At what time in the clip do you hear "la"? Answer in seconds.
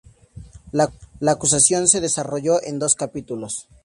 0.71-0.93